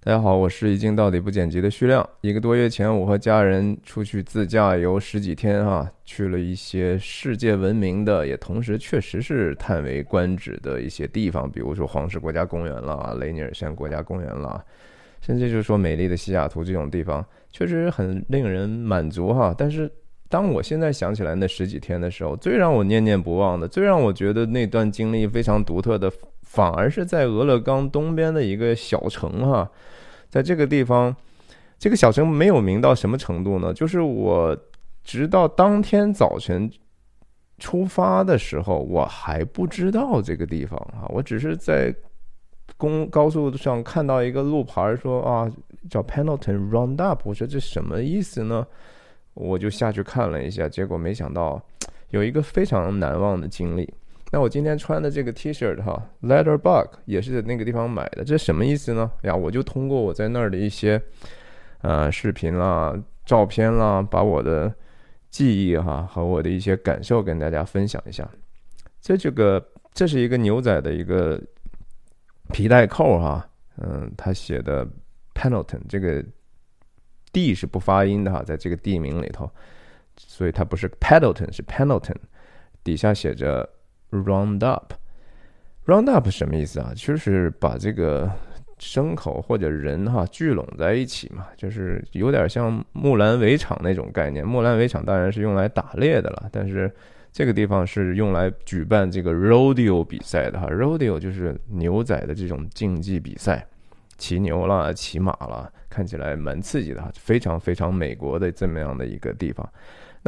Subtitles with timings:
[0.00, 2.08] 大家好，我是一镜到底不剪辑的徐亮。
[2.20, 14.64] 一个多月前，我和家人出去自驾游十几天，哈，去了一些世界闻名的，也同时确实是叹为观止的一些地方，比如说黄石国家公园啦、雷尼尔山国家公园啦，
[15.20, 19.52] 甚至就是说美丽的西雅图这种地方，确实很令人满足哈。
[19.58, 19.90] 但是
[20.28, 26.10] 当我现在想起来那十几天的时候，最让我念念不忘的，最让我觉得那段经历非常独特的。
[26.48, 29.70] 反而是在俄勒冈东边的一个小城哈，
[30.30, 31.14] 在这个地方，
[31.78, 33.72] 这个小城没有名到什么程度呢？
[33.72, 34.56] 就是我
[35.04, 36.68] 直到当天早晨
[37.58, 41.04] 出发的时候，我还不知道这个地方啊。
[41.10, 41.94] 我只是在
[42.78, 45.52] 公高速上看到一个路牌，说啊
[45.90, 48.66] 叫 Pendleton Roundup，我说这什么意思呢？
[49.34, 51.62] 我就下去看了一下，结果没想到
[52.08, 53.92] 有一个非常难忘的经历。
[54.30, 59.10] 那我今天穿的这个 T 恤哈，Leather Bug 也是在那个地方买的，这什么意思呢？
[59.22, 61.00] 呀，我就通过我在那儿的一些
[61.80, 64.70] 呃视频啦、照片啦，把我的
[65.30, 68.28] 记忆哈和我的一些感受跟大家分享一下。
[69.00, 71.40] 这这个这是一个牛仔的一个
[72.52, 73.48] 皮带扣哈，
[73.78, 74.86] 嗯，他写的
[75.34, 76.22] Pendleton 这个
[77.32, 79.50] D 是不发音的哈，在这个地名里头，
[80.18, 82.16] 所以它不是 Pendleton 是 Pendleton，
[82.84, 83.66] 底下写着。
[84.10, 86.92] Round up，round up 什么意思啊？
[86.96, 88.30] 就是把这个
[88.78, 94.46] 牲口或者人哈聚拢在一起嘛，就是有点像木兰围场那种概念。
[94.46, 96.90] 木兰围场当然是用来打猎的了，但是
[97.30, 100.66] 这个地方是用来举办这个 rodeo 比赛的哈。
[100.68, 103.66] rodeo 就是牛仔的这种竞技比赛，
[104.16, 109.68] 骑牛啦、骑马啦，看起来蛮刺激的哈，非常非常美国的这么样的一个地方。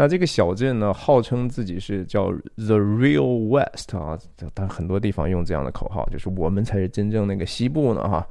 [0.01, 4.19] 那这个小镇呢，号称自己是叫 The Real West 啊，
[4.55, 8.27] 但很多地方用这样的口号，就是我们才是真正那个西部呢哈。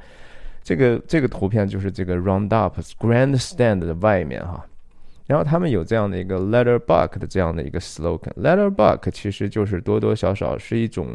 [0.63, 4.65] 这个这个图片就是这个 Roundup Grandstand 的外面哈。
[5.27, 11.09] 然后他们有这样的一个 Letter Buck 的这样的一个 slogan，Letter Buck 其实就是多多少少是一种。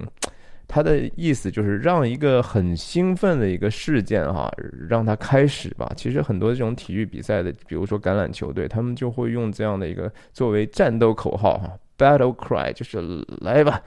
[0.67, 4.51] 他的意思就是让一个很兴奋的一个事件哈，
[4.89, 5.91] 让它开始吧。
[5.97, 13.01] 其实很多这种体育比赛的，比如说橄榄球队，他们就会用这样的一个作为战斗口号哈，battle cry，就是
[13.41, 13.81] 来吧。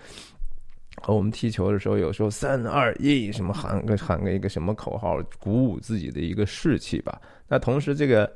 [1.01, 7.21] 和我们踢球的时候，有时候三二一什么喊个喊个一个什么口号，鼓舞自己的一个士气吧。
[7.47, 8.31] 那同时这个。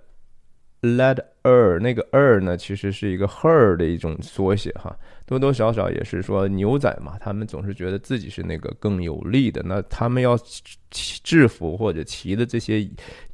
[0.81, 4.97] Let er 那个 er 呢，其实是一个 her 的一种缩写哈，
[5.27, 10.35] 多多少少也是说牛仔嘛，他们总是觉得自己是那个更有力的，那他们要
[10.89, 12.89] 制服或者骑的这些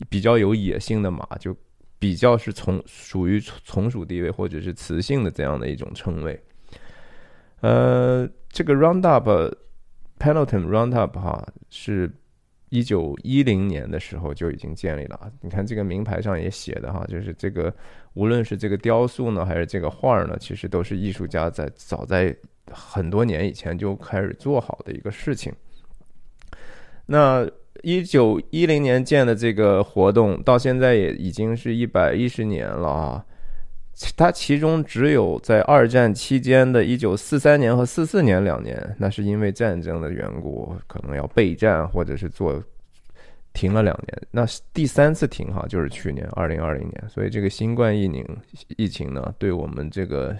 [0.09, 1.55] 比较有野性的马，就
[1.97, 6.37] 比较是从属于从属地位或者是雌性的这样的一种称谓。
[7.61, 9.23] 呃，这个 roundup
[10.19, 12.11] p e n a l t o n Roundup 哈是。
[12.69, 17.73] 一九一零年的时候就已经建立了啊你看这个名牌上也写的哈，就是这个
[18.13, 22.35] 无论是这个雕塑呢，还是这个画儿呢，其实都是艺术家在早在
[22.71, 25.53] 很多年以前就开始做好的一个事情。
[27.05, 27.49] 那
[27.83, 33.25] 一九一零年建的这个活动，到现在也已经是一百一十年了啊。
[34.15, 42.63] 它其中只有在二战期间的1943年和44年两年，那是因为战争的缘故，可能要备战或者是做
[43.53, 44.21] 停了两年。
[44.29, 47.03] 那第三次停哈，就是去年2020年。
[47.09, 48.37] 所以这个新冠疫情
[48.75, 50.37] 疫情呢，对我们这个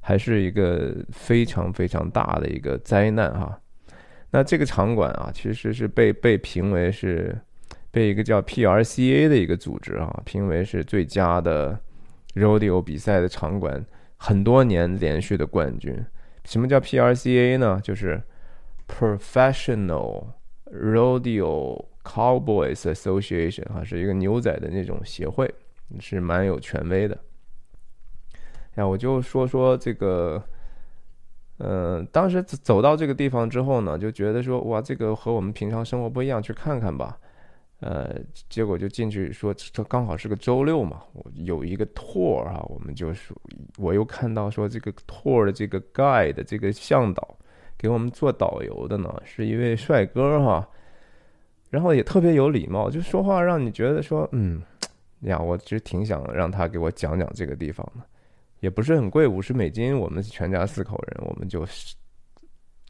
[0.00, 3.60] 还是一个非常非常大的一个灾难哈。
[4.30, 7.38] 那这个场馆啊，其实是被被评为是
[7.90, 11.78] 被一个叫 PRCA 的一个组织啊，评为是最佳的。
[12.34, 13.84] Rodeo 比赛的场馆
[14.16, 16.04] 很多年连续的冠军。
[16.44, 17.80] 什么叫 PRCA 呢？
[17.82, 18.22] 就是
[18.88, 20.26] Professional
[20.72, 25.52] Rodeo Cowboys Association 啊，是一个牛仔的那种协会，
[25.98, 27.18] 是蛮有权威的。
[28.76, 30.42] 呀，我就说说这个，
[31.58, 37.18] 呃，当时走到这个地方之后呢，就觉得说，哇，这个和我们平常生活不一样，去看看吧。
[37.80, 38.14] 呃，
[38.50, 43.34] 结果就进去说，这刚好是个周六嘛，我有一个 tour 啊，我们就是，
[43.78, 47.36] 我又看到说这个 tour 的这个 guide 这个向导
[47.78, 50.68] 给我们做导游的呢，是一位帅哥哈，
[51.70, 54.60] 然后也特别有礼貌，就说话让你觉得说，嗯，
[55.20, 58.04] 呀，我其实挺想让他给我讲讲这个地方的，
[58.60, 61.96] 也不是很贵，五十美金，我们全家四口人，我们就是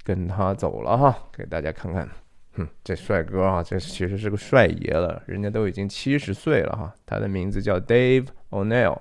[0.03, 2.09] 跟他走了哈，给大家看看。
[2.53, 6.95] 哼，这帅哥啊，这其实是个帅爷了，人家都已经七十岁了哈。
[7.07, 8.99] 他的名字叫 Dave O'Neill，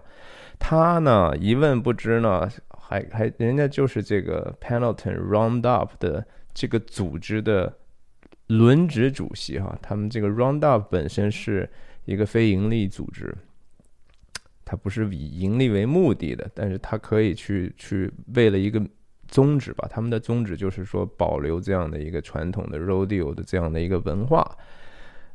[0.59, 7.73] 他呢一问不知呢，还还人家就是这个 Pendleton Roundup 的这个组织的
[8.47, 11.69] 轮值主席哈，他们这个 Roundup 本身是
[12.05, 13.35] 一个非盈利组织，
[14.63, 18.79] 它不是以盈利为目的的，但是它可以去去为了一个
[19.29, 24.57] 宗旨吧，他们的宗旨就是说保留这样的一个传统的 Rodeo 的这样的一个文化，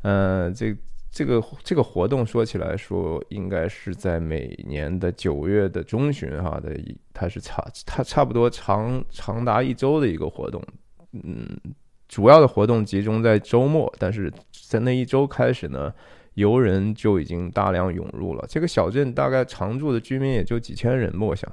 [0.03, 0.77] 呃，这。
[1.17, 6.77] 这个这个活动说起来说，应该是在每年的九月的中旬哈的，
[7.13, 10.61] 它是差它差不多长长达一周的一个活动，
[11.13, 11.47] 嗯，
[12.09, 15.95] 主要的活动集中在周末，但是在那一周开始呢，
[16.35, 18.45] 游人就已经大量涌入了。
[18.49, 21.49] 这个小镇大概常住的居民也就几千人，我想，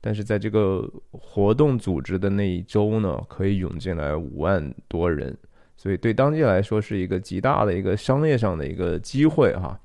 [0.00, 5.36] 但是在这个活动组织的那一周呢，可以涌进来五万多人。
[5.76, 9.78] 所以对当地来说是一个极大的一个商业上的一个机会哈。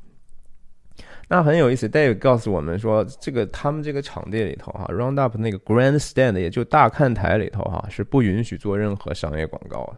[1.27, 9.97] 那很有意思，Dave 告诉我们说，这个他们这个场地里头哈，Roundup 那个 Grandstand 也就大看台里头哈，是不允许做任何商业广告的。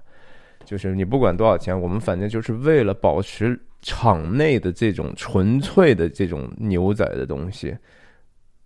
[0.63, 7.75] 就是你不管多少钱，我们反正就是为了保持场内的这种纯粹的这种牛仔的东西。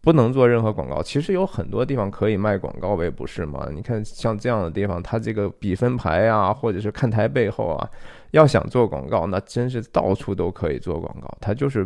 [0.08, 3.68] 不能做任何广告，其实有很多地方可以卖广告位，不是吗？
[3.74, 7.90] 你看像这样的地方，它这个比分牌啊，或者是看台背后啊，
[8.32, 11.28] 要想做广告，那真是到处都可以做广告。
[11.42, 11.86] 它就是，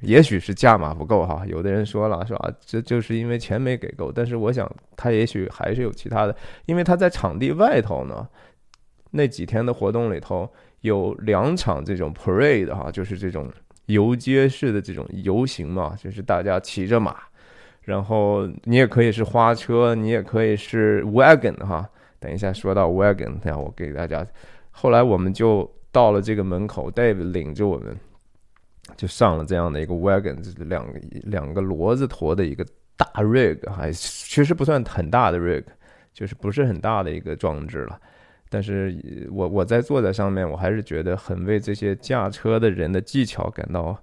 [0.00, 2.50] 也许是价码不够哈，有的人说了是吧？
[2.64, 4.10] 这就是因为钱没给够。
[4.10, 8.26] 但是我想，他也许还是有其他的，因为他在场地外头呢，
[9.10, 10.50] 那几天的活动里头
[10.80, 13.52] 有两场这种 parade 哈，就是这种
[13.84, 17.14] 游街式的这种游行嘛，就是大家骑着马。
[17.84, 21.88] 然后你也可以是花车，你也可以是 wagon 哈。
[22.18, 24.26] 等一下说到 wagon，等下我给大家。
[24.70, 27.94] 后来我们就到了这个门口，Dave 领着我们
[28.96, 32.66] 就上了这样的一个 wagon，就是两个两个骡子驮的一个
[32.96, 35.64] 大 rig，还其实不算很大的 rig，
[36.14, 38.00] 就是不是很大的一个装置了。
[38.48, 43.98] 但是我我在坐在上面，我还是觉得很为这些驾车的人的技巧感到。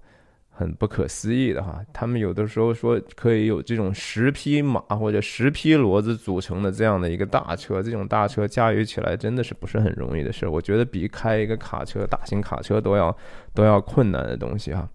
[0.54, 10.48] 很不可思议的哈，他们有的时候说可以有这种十匹马或者十匹骡子组成的这样的一个大车，这种大车驾驭起来真的是不是很容易的事。
[10.48, 13.16] 我觉得比开一个卡车、大型卡车都要
[13.56, 14.88] 都要困难的东西哈。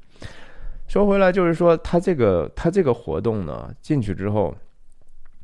[0.86, 4.54] 说回来就是说，他这个他这个活动呢，进去之后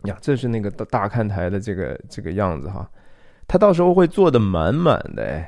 [0.04, 2.88] 呀，这是那个大大看台的这个这个样子哈，
[3.48, 5.44] 他到时候会坐的满满的，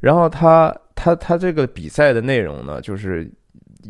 [0.00, 3.32] 然后他他他这个比赛的内容呢，就是。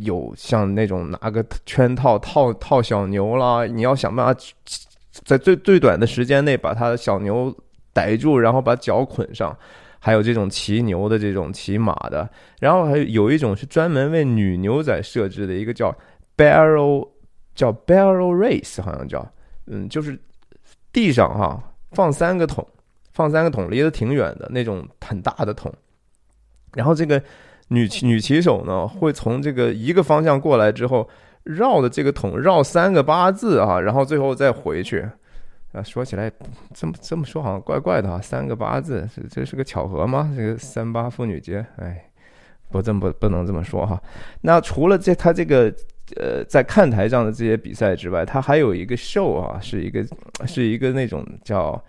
[0.01, 4.41] 有像那种拿个圈套套套小牛啦，你要想办法
[5.25, 7.55] 在最最短的时间内把他的小牛
[7.93, 9.57] 逮住，然后把脚捆上。
[10.05, 12.29] 还有这种骑牛的，这种骑马的，
[12.59, 15.97] 然后还有有一种是专门为女牛仔设置的一个叫
[16.37, 17.09] barrel
[17.55, 19.25] 叫 barrel race，好像叫
[19.67, 20.19] 嗯，就是
[20.93, 21.63] 地上哈
[21.93, 22.67] 放三个桶，
[23.13, 25.73] 放三个桶离得挺远的那种很大的桶，
[26.75, 27.23] 然后这个。
[27.69, 31.09] 女骑女骑手呢，会从这个一个方向过来之后，
[31.45, 35.09] 绕着这个桶绕三个八字啊，然后最后再回去。
[35.73, 36.31] 啊，说起来
[36.75, 40.31] 这么这么说好像怪怪的啊，三个八字，这这是个巧合吗？
[40.37, 42.05] 这个三八妇女节，哎，
[42.71, 43.99] 不这么不不能这么说哈。
[44.43, 45.73] 那除了这他这个
[46.17, 50.05] 呃在看台上的这些比赛之外，他还有一个 show 啊，是一个
[50.47, 51.83] 是一个那种叫。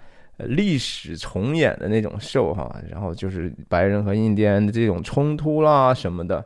[0.48, 6.44] 历史重演的那种秀哈，然后就是白人和印第安的这种冲突啦什么的。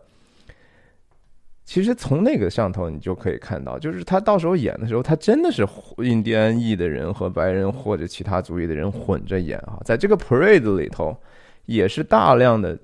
[1.63, 5.67] 其实从那个上头你就可以看到，就是他到时候演的时候，他真的是
[5.97, 9.77] 印第安裔的人和白人或者其他族裔的人混着演啊。
[9.83, 11.15] 在这个 parade 里头，
[11.65, 12.77] 也是大量的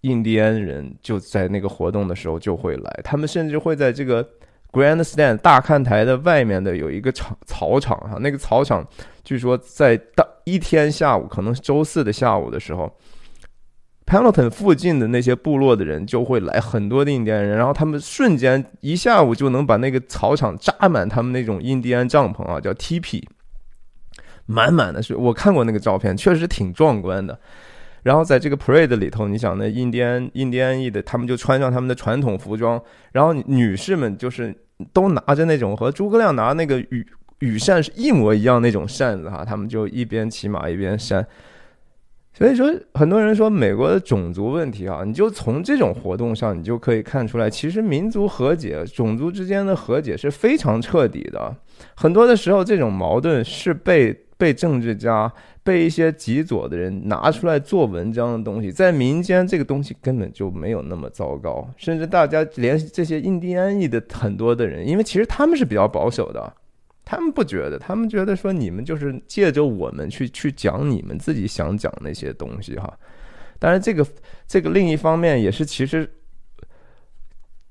[0.00, 4.28] 印第安人就在那个活动的时候就会来，他们甚至会在这个。
[4.76, 8.86] Grandstand 大看台的外面的有一个场草场哈，那个草场
[9.24, 12.94] 据说在当一天下午，可能是周四的下午的时候
[14.04, 23.24] ，Pendleton 附近的那些部落的人就会来很多的印第安人，然后他们瞬间一下午就能把那个草场扎满他们那种印第安帐篷啊，叫 TP，
[24.44, 27.40] 满满的是我看过那个照片，确实挺壮观的。
[28.02, 32.78] 然后在这个 parade 里头，你想那印第安印第安裔的，他们就穿上他们的传统服装，
[33.12, 34.54] 然后女士们就是。
[34.92, 37.06] 都拿着那种和诸葛亮拿那个羽
[37.40, 41.26] 羽扇是一模一样那种扇子哈，他们就一边骑马一边扇。
[42.32, 51.56] 所以说，很多人说美国的种族问题啊，你就从这种活动上，你就可以看出来，其实民族和解、种族之间的和解是非常彻底的。
[51.94, 55.32] 很多的时候，这种矛盾是被被政治家。
[55.66, 66.54] 被一些极左的人拿出来做文章的东西，在民间这个东西根本就没有那么糟糕，甚至大家连这些印第安裔的很多的人，因为其实他们是比较保守的，
[67.04, 72.96] 他们不觉得，他们觉得说你们就是借着我们去去讲你们自己想讲那些东西哈，
[73.58, 74.06] 当然，这个
[74.46, 76.08] 这个另一方面也是其实。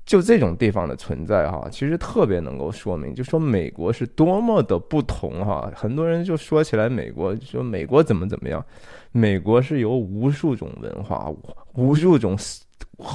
[0.06, 5.68] 就这种地方的存在哈，其实特别能够说明，就说美国是多么的不同哈。
[5.74, 8.64] 很多人就说起来美国，说美国怎么怎么样，
[9.10, 11.28] 美国是由无数种文化、
[11.74, 12.38] 无数种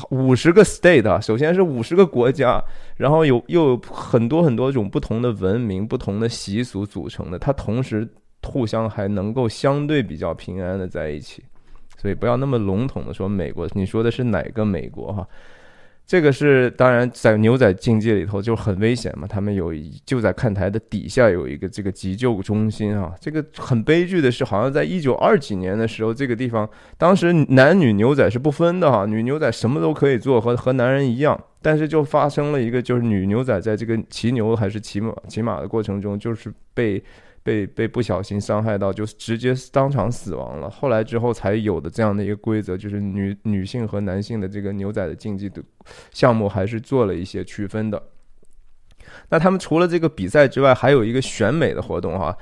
[0.10, 2.62] 五十个 state 啊，首先是五十个国家，
[2.98, 8.06] 然后有又有很多很多种不同的文明、不同的习俗组成的，它同时
[8.44, 11.42] 互相还能够相对比较平安的在一起。
[11.98, 15.26] 所以不要那么笼统的说美国，你说的是哪个美国哈？
[16.12, 19.26] 这个是当然，在牛仔竞技里头就很危险嘛。
[19.26, 19.74] 他们有
[20.06, 23.14] 就在看台的底下有一个这个急救中心啊。
[23.18, 31.42] 这个很悲剧的是，好像在一九二几年的时候，这个地方当时男女牛仔是不分的哈，女牛仔什么都可以做，和和男人一样。
[31.62, 37.02] 但是就发生了一个，就是女牛仔在这个骑牛还是骑马骑马的过程中，就是被。
[37.44, 40.70] 被被不小心伤害到，就直接当场死亡了。
[40.70, 45.62] 后来之后才有的这样的一个规则，就是女女性和男性的这个牛仔的竞技的
[46.12, 48.02] 项目还是做了一些区分的。
[49.30, 52.38] 那他们除了这个比赛之外，还有一个选美的活动哈。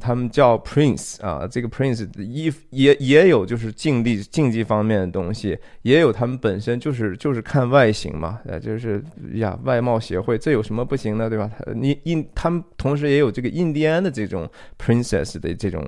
[0.00, 9.02] 他们叫 Prince 啊，这个 Prince 的衣也也有，就是竞技竞技方面的东西，也有他们本身就是就是看外形嘛，呃，就是
[9.34, 11.50] 呀外貌协会，这有什么不行的，对吧？
[11.74, 14.48] 你印他们同时也有这个印第安的这种
[14.78, 15.84] Princess 的这种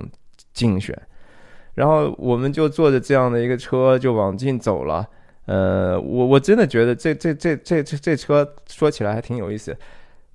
[0.52, 0.96] 竞选，
[1.74, 5.06] 然后我们就坐着这样的一个车就往进走了，
[5.46, 9.76] 呃，我我真的觉得这这这这这这车说起来还挺有意思，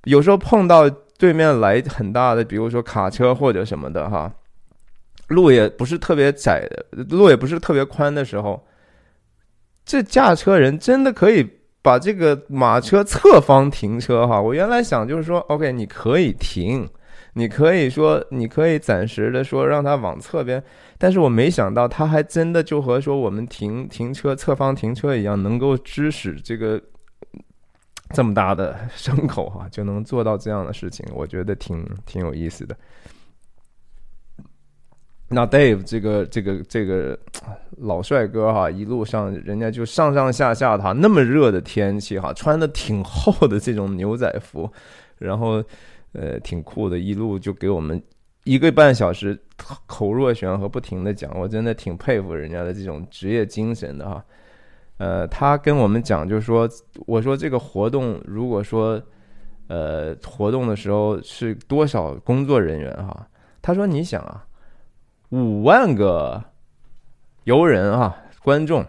[0.05, 0.89] 有时候碰到。
[1.21, 4.33] 对面来很大的，比如说卡车或者什么的哈，
[5.27, 6.67] 路也不是特别窄，
[7.11, 8.65] 路也不是特别宽的时候，
[9.85, 11.47] 这驾车人真的可以
[11.83, 14.41] 把这个马车侧方停车哈。
[14.41, 16.89] 我原来想就是说，OK，你可以停，
[17.33, 20.63] 你可以说你可以暂时的说让他往侧边，
[20.97, 26.81] 但是我没想到他还真的就和说我们停停车侧方停车一样，能够支使这个。
[28.11, 32.75] 这么大的牲口哈，就能做到这样的事情，我觉得挺挺有意思的。
[35.33, 37.17] 那 Dave 这个这个这个
[37.77, 44.69] 老帅哥哈，一路上人家就上上下下的哈，那么热的天气哈，穿的挺厚的这种牛仔服，
[45.17, 45.63] 然后
[46.11, 48.03] 呃挺酷的，一路就给我们
[48.43, 49.39] 一个半小时
[49.85, 54.21] 口若悬河不停的讲，我真的挺佩服人家的这种职业精神的哈。
[54.97, 56.69] 呃，他跟我们讲，就是说，
[57.07, 59.01] 我说这个活动，如果说，
[59.67, 63.27] 呃，活动的时候是多少工作人员哈？
[63.63, 64.45] 他说，你想啊，
[65.29, 66.43] 五万个
[67.45, 68.85] 游人啊，观众，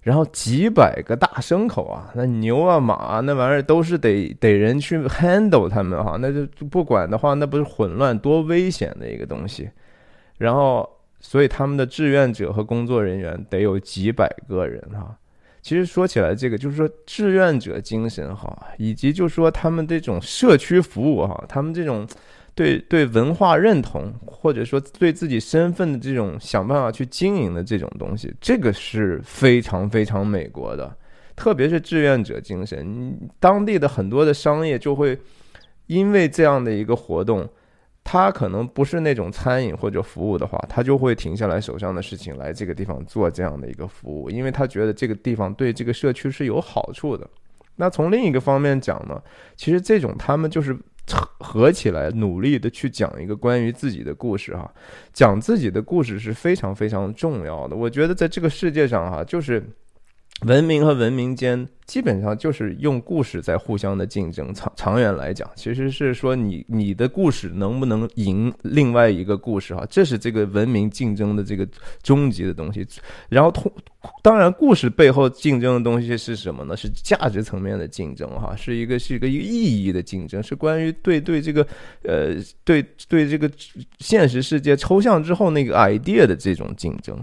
[0.00, 9.70] 然后几百个大牲口啊，那牛啊马啊，那玩意儿都是得得人去 handle 他们哈，那就不管的话，那不是混乱多危险的一个东西，
[10.36, 10.88] 然后。
[11.28, 15.18] 所以他们的志愿者和工作人员得有几百个人哈。
[15.60, 22.06] 其实说起来，这个就是说志愿者精神哈，以及就是说他们这种社区服务哈，他们这种
[22.54, 30.96] 对对文化认同，或者说对自己身份的这种想办法去经营的这种东西，这个是非常非常美国的。
[31.34, 35.18] 特别是志愿者精神，当地的很多的商业就会
[35.88, 37.48] 因为这样的一个活动。
[38.08, 47.28] 他可能不是那种餐饮或者服务的话，他就会停下来手上的事情来这个地方做这样的一个服务，因为他觉得这个地方对这个社区是有好处的。
[47.74, 49.20] 那从另一个方面讲呢，
[49.56, 50.78] 其实这种他们就是
[51.40, 54.72] 合起来努力的去讲一个关于自己的故事哈，
[55.12, 57.74] 讲自己的故事是非常非常重要的。
[57.74, 59.60] 我觉得在这个世界上哈，就是
[60.42, 61.66] 文明和文明间。
[61.86, 71.64] 基本上就是用故事在互相的竞争，长长远来讲，其实是说你你的故事能不能赢另外一个故事哈，这是这个文明竞争的这个
[72.02, 72.84] 终极的东西。
[73.28, 73.70] 然后通，
[74.20, 76.76] 当然故事背后竞争的东西是什么呢？
[76.76, 81.64] 是价值层面的竞争哈，是一个是一个一个意义的竞争，是关于对对这个
[82.02, 83.48] 呃对对这个
[84.00, 87.16] 现实世界抽象之后那个 idea 的这种竞争。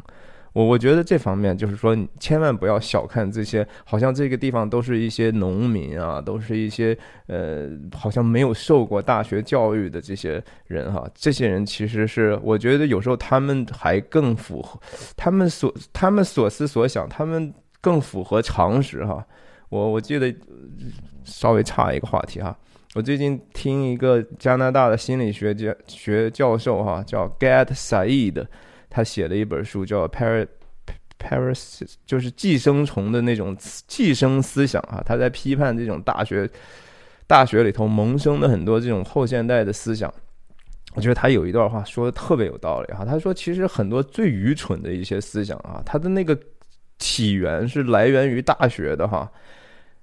[0.53, 6.95] 我我觉得这方面就是说，千万不要小看这些，好像这个地方都是一些农民啊，都是一些
[7.25, 11.09] 呃，好像没有受过大学教育的这些人哈。
[11.15, 14.79] 这些人其实是，我觉得有时候他们还更符合
[15.17, 19.25] 他们所他们所思所想，他们更符合常识哈。
[19.69, 20.31] 我我记得
[21.23, 22.55] 稍微差一个话题哈，
[22.93, 28.45] 我最近听一个加拿大的心理学教学教授哈，叫 Gad Said。
[28.93, 30.47] 他写了一本书叫《Par
[31.17, 33.57] Paris》，就是寄生虫的那种
[33.87, 35.01] 寄生思想啊。
[35.03, 36.47] 他在批判这种大学
[37.25, 40.13] 大学里头萌生的很多这种后现代的思想。
[40.93, 43.03] 我觉得他有一段话说的特别有道理哈。
[43.03, 46.37] 他说，其实很多最愚蠢的一些思想啊，它的那个
[46.99, 49.27] 起源是来源于大学的哈。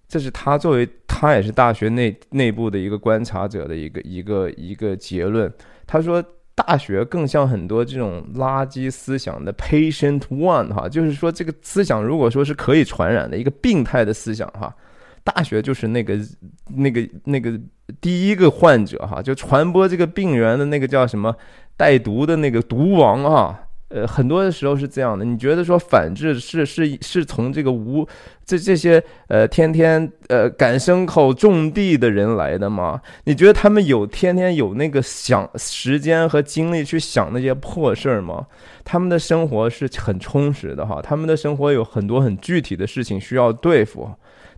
[0.08, 5.52] 这是他作为他也是大学内内部的一个观察者的一个一个一个结论。
[5.86, 6.20] 他说，
[6.66, 14.74] 大学更像很多这种垃圾思想的 patient one 哈，就是说这个思想如果说是可以传染的一个病态的思想哈。
[15.22, 16.18] 大学就是那个、
[16.66, 17.58] 那个、那个
[18.00, 21.34] 第一个患者哈，就传播这个病源的那个叫什么
[21.76, 23.60] 带毒的那个毒王啊。
[23.90, 25.24] 呃，很多的时候是这样的。
[25.24, 28.06] 你觉得说反制是是是从这个无
[28.44, 33.00] 这这些呃天天呃赶牲口种地的人来的吗？
[33.24, 38.46] 你觉得他们有天天有那个想时间和精力去想那些破事儿吗？
[38.84, 44.08] 他们的生活是很充实的哈，他们的生活有很多很具体的事情需要对付。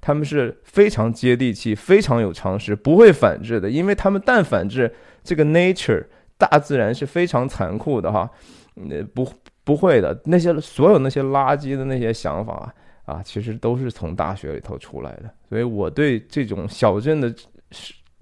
[0.04, 6.04] 他们是非常接地气、非常有常识，不会反制的，因为他们但反制，这个 nature
[6.36, 8.28] 大自然是非常残酷的哈，
[8.74, 9.28] 那不
[9.64, 12.72] 不会的，那些所有那些垃圾的那些想法
[13.04, 15.30] 啊，其实都是从大学里头出来的。
[15.48, 17.34] 所以我对这种小镇的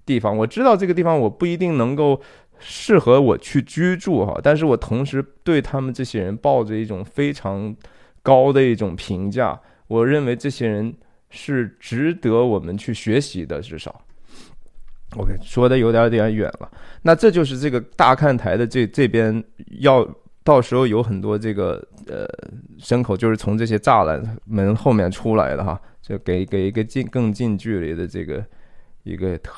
[0.05, 2.21] 地方，我知道这个地方我不一定能够
[2.59, 7.75] 适合我去居住哈，但是我同时对他们这些人抱着一种非常
[8.23, 10.95] 高的一种评价，我认为这些人。
[11.33, 14.03] 是值得我们去学习的，至少。
[15.17, 16.69] OK，说的有点点远了。
[17.03, 19.41] 那这就是这个大看台的这这边
[19.79, 20.03] 要
[20.43, 22.27] 到时候有很多这个呃
[22.79, 28.45] 牲口，就是从这些栅栏门后面出来的哈，就给给一个近更近距离的这个
[29.03, 29.53] 一个特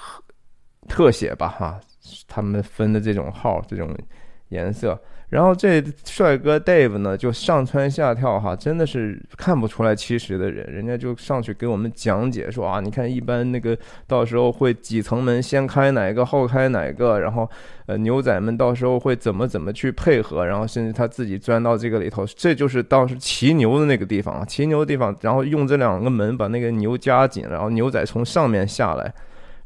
[0.88, 1.80] 特写吧哈，
[2.26, 3.96] 他们分的这种号这种
[4.48, 5.00] 颜色。
[5.32, 13.74] 然后这帅哥 Dave 呢，就上蹿下跳哈，真的是看不出来七十的人，人家就上去给我们讲解说啊，你看一般那个
[14.06, 17.48] 到时候会几层门，先开哪个后开哪个，然后
[17.86, 29.10] 呃牛仔们到时候会怎么怎么去配合，然后甚至他自己钻到这个里头，这就是当时骑牛的那个地方啊，骑牛的地方，然后用这两个门把那个牛夹紧，然后牛仔从上面下来。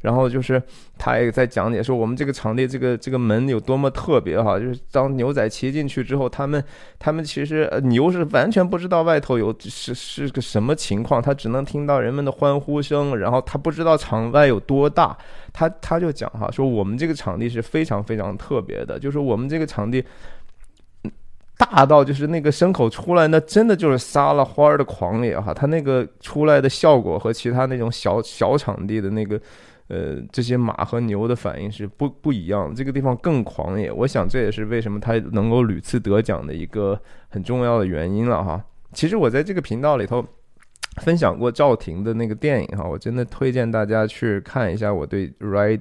[0.01, 0.61] 然后就是
[0.97, 6.63] 他也在讲解说，我们这个场地这个这个门有多么特别哈，就是当牛仔骑进去之后，他们
[6.99, 15.17] 他们其实牛是完全不知道外头有是是个什么情况，他只能听到人们的欢呼声，然后他不知道场外有多大，
[15.51, 20.05] 他他就讲哈，说我们这个场地是非常非常特别的，就是我们这个场地
[21.57, 29.41] 大到就是那个牲口出来，那真的就是撒了欢儿的狂野哈，他那个出来的效果和其他那种小小场地的那个。
[29.87, 33.89] 呃，这些马和牛的反应是不不一样，这个地方更狂野。
[33.91, 38.61] 我想这也是为什么他能够屡次得奖的一个很重要的原因了哈。
[38.91, 40.25] 其实我在这个频道里头
[41.01, 45.77] 分享过赵婷的那个电影哈，我真的推荐大家去看一下我对《Rider》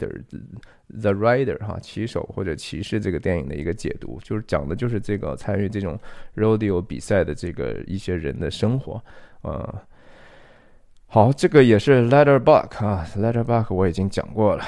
[1.01, 5.99] The Rider 哈骑手或者骑士这个电影的一个解读，就是讲的就是这个参与这种
[6.37, 9.03] Rodeo 比赛的这个一些人的生活，
[9.42, 9.75] 呃。
[11.09, 14.64] 好，这个也是 Letterbox 啊，Letterbox 我已经讲过了。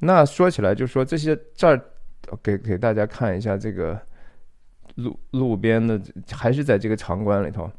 [0.00, 1.80] 那说起来，就说这些这儿
[2.42, 4.00] 给给大家看一下这个
[4.96, 6.00] 路路边的，
[6.32, 7.70] 还是在这个场馆里头，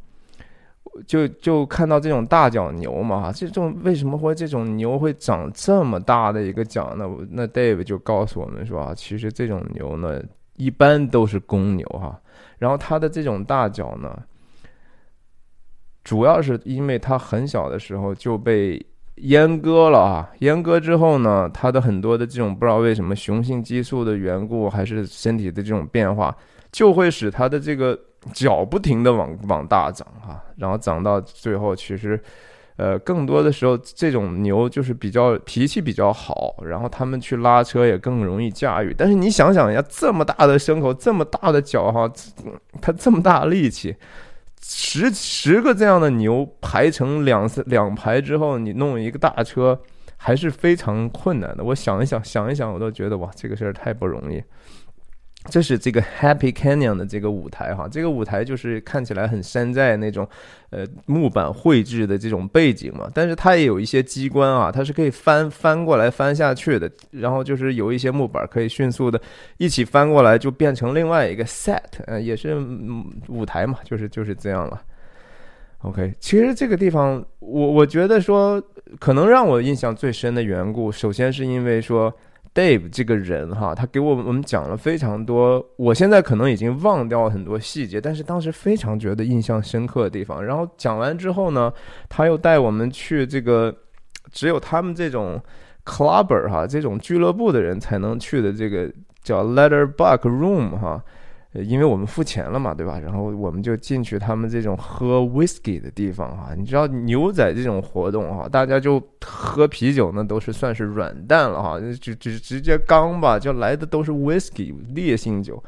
[1.05, 3.31] 就就看到这种大角牛嘛。
[3.33, 7.05] 这种为什么会这种牛会长这么大的一个角呢？
[7.31, 10.21] 那 Dave 就告诉我们说啊，其实这种牛呢，
[10.55, 12.17] 一般都是公牛哈。
[12.59, 14.17] 然后它的这种大角呢。
[16.05, 18.79] 主要是因为它很小的时候就被
[19.17, 26.35] 阉割了啊，阉割之后呢，它的很多的这种不知道为什么雄性激素的缘故，还是身体的这种变化，
[26.71, 27.99] 就会使它的这个
[28.33, 32.21] 脚不停的往往大长啊，然后长到最后，其实，
[32.75, 38.93] 呃，更多的时候这种牛就是比较脾气比较好，然后他们去拉车也更容易驾驭。
[38.95, 42.11] 但是你想想一下，这么大的牲口，这么大的脚哈，
[42.81, 43.95] 它这么大力气。
[44.67, 49.79] 十十个这样的牛排成两两排之后，你弄一个大车
[50.17, 51.63] 还是非常困难的。
[51.63, 54.43] 我想一想，想一想，我都觉得哇，这个事儿太不容易。
[55.47, 60.27] 这是这个 Happy Canyon 的这个舞台哈，这个舞台就是看起来很山寨那种，
[60.71, 63.09] 呃，木板绘制的这种背景嘛。
[63.13, 66.91] 但是它也有一些机关啊，它是可以翻翻过来翻下去的。
[67.11, 69.21] 然后就是有一些木板可以迅速的
[69.57, 72.57] 一起翻过来，就变成另外一个 set，呃，也是
[73.27, 74.81] 舞台嘛，就是就是这样了。
[75.79, 78.61] OK，其实这个地方我我觉得说，
[78.99, 82.11] 可能让我印象最深的缘故，首先是因为说。
[82.55, 90.43] Dave 这个人哈，他给我们我们讲了非常多，我现在可能已经忘掉很多细节，但是当时非常觉得印象深刻的地方。
[90.45, 91.71] 然后讲完之后呢，
[92.07, 93.75] 他又带我们去这个
[94.31, 95.37] 只有他们这种
[95.83, 98.89] clubber 哈，这种俱乐部的人才能去的这个
[99.21, 101.03] 叫 letterback Room 哈。
[101.63, 102.99] 因为我们付钱了嘛，对吧？
[102.99, 106.53] 然后我们就进去他们这种喝 whisky 的地方哈。
[106.57, 115.63] 你知道牛仔这种活动哈，大家就喝啤酒那，都是算是软蛋了哈，就直直接刚吧，就来的都是 whisky 烈性酒。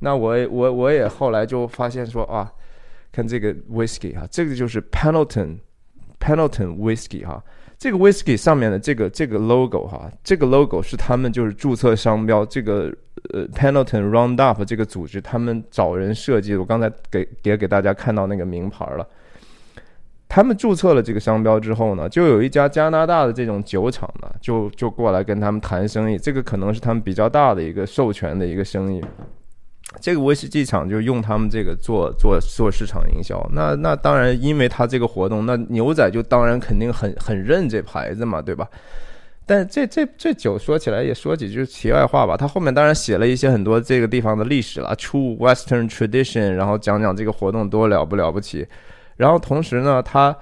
[0.00, 2.50] 那我我我也后来就发现说啊，
[3.12, 5.58] 看这个 whisky 哈，这个就是 Pendleton
[6.18, 7.42] Pendleton whisky 哈。
[7.78, 12.94] 这个 whisky 上面的这个这个 logo 哈，这个 logo 是他们就是注册商标，这个
[13.32, 16.60] 呃 Pendleton Roundup 这个组织他们找人设计的。
[16.60, 19.06] 我刚才给也给大家看到那个名牌了。
[20.28, 26.16] 他们注册了这个商标之后呢，就有一家加拿大的这种酒厂呢，就就过来跟他们谈生意。
[26.16, 29.04] 这个可能是他们比较大的一个授权的一个生意。
[30.00, 38.68] 这个威士忌厂就用他们这个做做做市场营销，那那当然，因为他这个活动，那牛仔就当然肯定很很认这牌子嘛，对吧？
[39.50, 48.64] 但这这这酒说起来也说几句题外话吧，他后面当然写了一些很多这个地方的历史了，True Western Tradition，然后讲讲这个活动多了不了不起，
[49.16, 50.36] 然后同时呢，他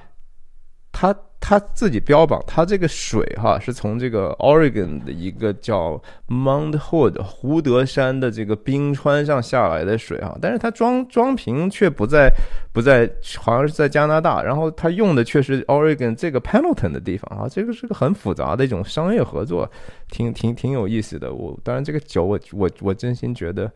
[0.92, 1.16] 他。
[1.40, 12.28] 他自己标榜，他这个水哈是从这个 Oregon 的一个叫 Mount Hood 胡德山的这个冰川上下来的水哈，但是他装装瓶却不在
[12.72, 19.70] 不在，好像是在加拿大，然后他用的却是 Oregon 这个 Pendleton 的地方啊，这个是个很复杂的一种商业合作，
[20.10, 21.32] 挺挺挺有意思的。
[21.32, 23.70] 我当然这个酒我我我真心觉得。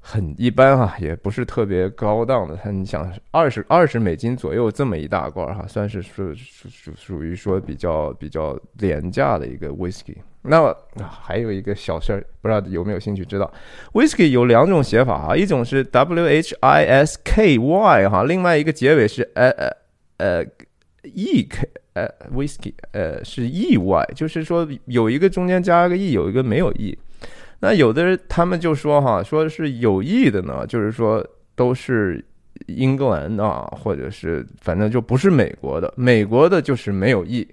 [0.00, 2.56] 很一般哈，也不是特别高档的。
[2.56, 10.16] 他你想二十二十美金左右这么一大罐哈，算是属属属属于说比较比较廉价的一个 whisky。
[10.40, 13.52] 那么还有一个小事儿，不知道有没有兴趣知道
[13.92, 19.76] ？whisky 有两种写法哈，一种是 w h i s k y 哈，另外一个结尾是呃呃
[20.16, 20.44] 呃
[21.02, 26.96] e k 呃 whisky 呃是 e y，就是说有一个中间加个 e，有一个没有 e。
[27.60, 32.24] 那有的人他们就说哈，说是有意的呢，就是说都是
[32.66, 37.46] 英格兰啊，或者是反正就不是美国的，美国的就是没有意，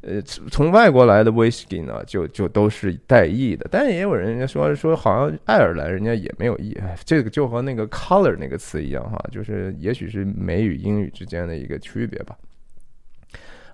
[0.00, 3.66] 呃，从外国来的威士忌呢，就就都是带意的。
[3.70, 12.34] 但也有人家说说，好像爱尔兰人家也没有意，这个就和那个 color 那个词一样哈，就是也许是美语英语之间的一个区别吧。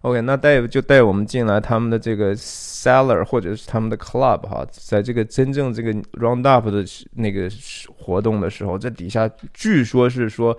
[0.07, 7.51] OK，那带就带我们进来他们的这个 cellar 或者是他们的 club 哈，在这个真正这个 roundup 的那个
[7.99, 10.57] 活动的时候，这底下据说是说，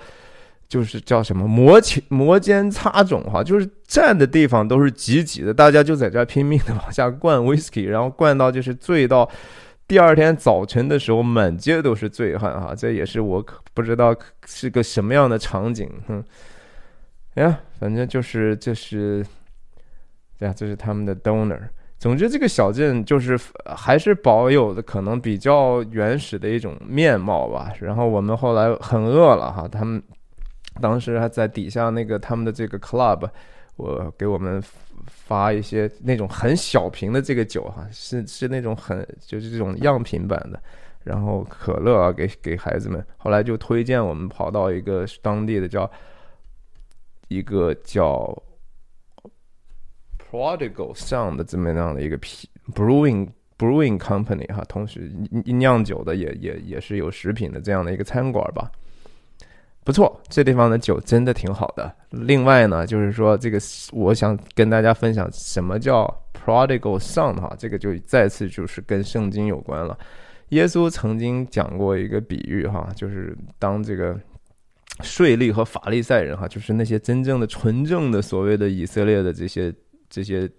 [0.68, 9.30] 就是叫什么摩肩摩肩擦踵哈，就是站的地方都是挤挤的，大家就在这拼命的往下灌 whisky，然后灌到就是醉到
[9.88, 13.42] 第二天早晨的时候，满街都是醉汉哈，这也是我
[13.74, 14.14] 不知道
[14.46, 16.22] 是个什么样的场景，哼，
[17.36, 19.26] 哎呀，反正就是这是。
[20.38, 21.60] 对啊，这是他们的 donor。
[22.00, 23.36] 总之，这个小镇就是
[23.76, 27.74] 还是保有的可能比较原始的一种面貌吧。
[27.82, 30.00] 然后我们后来很饿了哈，他们
[30.80, 33.28] 当时还在底下那个他们的这个 club，
[33.78, 34.62] 我给我们
[35.08, 40.62] 发一些那种很小瓶的这个酒哈，是是那种很就是这种样品版的，
[41.04, 43.04] 然后可乐啊给给孩子们。
[43.18, 45.90] 后来就推荐我们跑到一个当地的叫
[47.28, 48.40] 一个叫。
[50.30, 52.18] Prodigal Son 的这么样的一个
[52.74, 55.10] brewing brewing company 哈，同时
[55.46, 58.70] 酿酒的也也也是有食品的这样的一个餐馆吧，
[59.86, 61.90] 不错，这地方的酒真的挺好的。
[62.10, 63.58] 另外呢，就是说这个
[63.94, 69.98] 我想跟大家分享什么叫 Prodigal Son 哈，这个就再次就是跟圣经有关了。
[70.50, 74.20] 耶稣曾经讲过一个比喻哈，就是当这个
[75.02, 79.74] 税吏和法利赛人哈，就是那些真正的纯正的所谓的以色列的这些。
[80.10, 80.50] 这些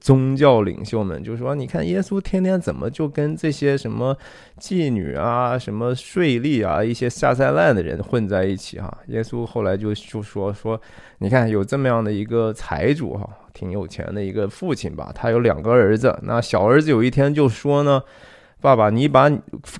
[0.00, 4.14] 宗教领袖们就说：“你看耶稣天天怎么就跟这些什么
[4.60, 8.78] 妓女啊、什么税吏啊、一些下三滥的人混在一起？
[8.78, 10.78] 哈，耶稣后来就就说说，
[11.18, 18.02] 你看有这么样的一个财主哈，挺有钱的一个父亲吧，他有两个儿子，那小儿子有一天就说呢，
[18.60, 19.30] 爸爸，你把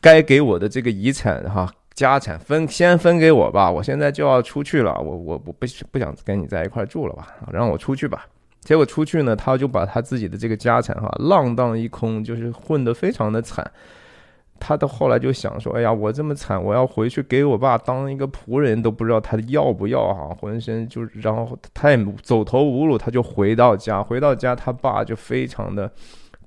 [0.01, 8.27] 该给我的这个遗产哈家产分先分给我吧，我现在就要出去了，我我我不不想跟你在一块住了吧，让我出去吧。”
[8.61, 13.71] 结果出去呢，他就把他自己的这个家产哈浪荡一空，就是混得非常的惨。
[14.61, 24.03] 他到后来就想说：“哎呀，我这么惨，我要回去给我爸当一个仆人，都不知道他要不要哈，浑身就然后他也走投无路，他就回到家。
[24.03, 25.89] 回到家，他爸就非常的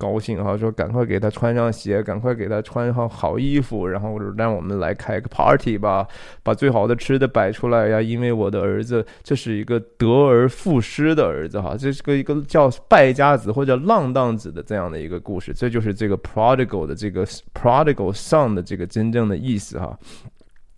[0.01, 6.07] 高兴哈，说赶快给他穿上鞋，赶快给他穿上好衣服，然后让我们来开个 party 吧，
[6.41, 8.01] 把最好的吃的摆出来呀。
[8.01, 19.95] 因为我的儿子这是一个得而复失的儿子哈，这是个一个叫败家子或者浪荡子的这样的一个故事，这就是这个 prodigal 的这个 prodigal son 的这个真正的意思哈。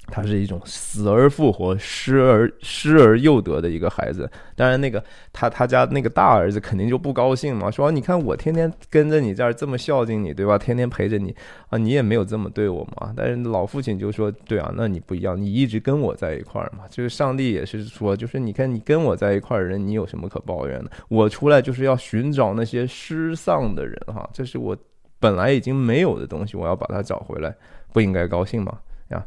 [0.08, 4.30] 他是一种死而复活、失而失而又得的一个孩子。
[4.56, 10.58] 当然，那个他他家那个大儿子肯定就不高兴嘛，说：“你看我天天跟着你这儿这么孝敬你，对吧？
[10.58, 11.34] 天天陪着你
[11.70, 16.84] 啊，你也没有这么对我嘛。”但是老父亲就说：“对啊，那你不一样，你一直跟我在一块儿嘛。
[16.90, 20.92] 就是上帝也是说，就是你看你跟我在一块儿人，你有什么可抱怨的？
[21.08, 24.78] 我出来就是要寻找那些失丧的人哈，这是我
[25.20, 27.56] 本来已经没有的东西，我要把它找回来，
[27.94, 28.78] 不应该高兴吗？
[29.10, 29.26] 呀？”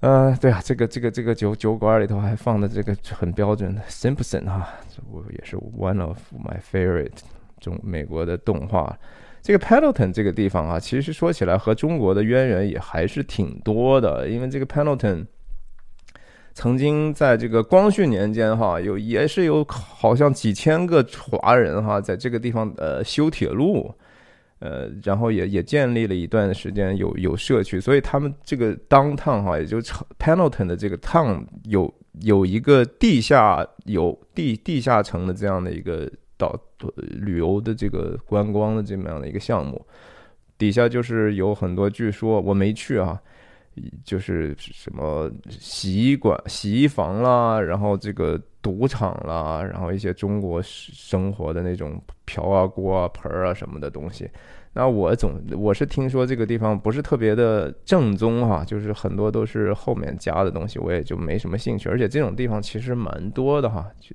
[0.00, 4.68] 呃，对啊，这个这个这个酒酒馆里头还放的这个很标准的 Simpson 哈，
[5.10, 7.10] 我也是 one of my favorite
[7.58, 8.96] 中美国的动画。
[9.42, 15.26] 这个 Pendleton 这个地方啊，其实说起来和中国的渊源也还是挺多的，因为这个 Pendleton
[16.54, 23.92] 曾经在这个光绪年间哈，有也是有好像几千个华人哈，在这个地方呃修铁路。
[24.60, 29.80] 呃，然后也也建立了一段时间有有社区，所以他们这个 downtown 哈，也就
[30.18, 31.92] Pendleton 的这个 town 有
[32.22, 36.58] 有一个地下有地地下城的这样的一个导
[36.96, 39.84] 旅游的这个观光的这么样的一个项目，
[40.56, 43.20] 底下就是有很多，据说我没去啊，
[44.04, 54.28] 就是什么洗衣馆、洗衣房啦，然后这个赌场啦，然后一些中国生活的那种瓢啊、锅啊、盆啊什么的东西。
[54.74, 61.88] 那我总我是听说这个地方不是特别的正宗哈，就是很多都是后面加的东西，我也就没什么兴趣。
[61.88, 64.14] 而且这种地方其实蛮多的哈，就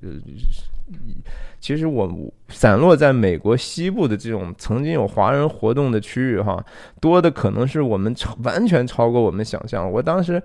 [1.60, 2.10] 其实我
[2.48, 6.64] 散落在美国西部的这种曾经有华人活动的区域哈，
[7.00, 9.90] 多的可能是我们超完全超过我们想象。
[9.90, 10.42] 我当时。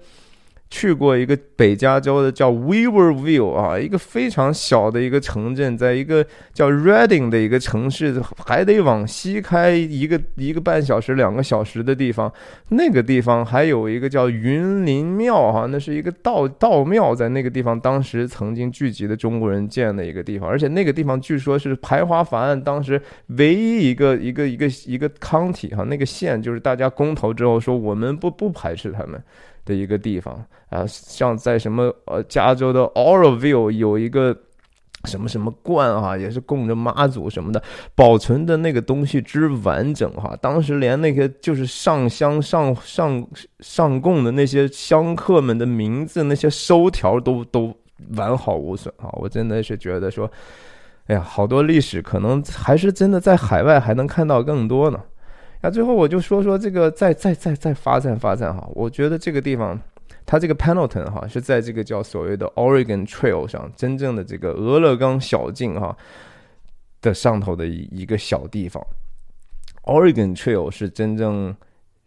[0.71, 12.31] 去过一个北加州的叫 Weaverville 啊，一个非常小的一个城镇，在一个叫 Reading 的一个城市，还得往西开一个一个半小时、两个小时的地方。
[12.69, 29.19] 那个地方还有一个叫云林庙哈，那是一个道道庙，在那个地方当时曾经聚集的中国人建的一个地方，而且那个地方据说是排华法案当时唯一一个一个一个一个 county 哈，那个县就是大家公投之后说我们不不排斥他们。
[29.65, 34.35] 的一个地方啊，像在什么呃加州的 Oroville 有一个
[35.05, 37.63] 什么什么观啊，也是供着妈祖什么的，
[37.95, 43.25] 保存的那个东西之完整哈，当时连那个就是上香上上
[43.61, 47.73] 上供的那些香客们的名字，那些收条都都
[48.17, 50.29] 完好无损啊，我真的是觉得说，
[51.07, 55.01] 哎呀，好多历史可能还是真的在海外还能看到更多呢。
[55.61, 59.79] 那最后我就说说这个再再再再发展发展哈，我觉得这个地方，
[60.25, 65.95] 它这个 Pendleton 哈是在这个叫所谓的 Oregon Trail 上，真正的这个俄勒冈小径哈
[67.01, 68.85] 的上头的一一个小地方。
[69.83, 71.55] Oregon Trail 是真正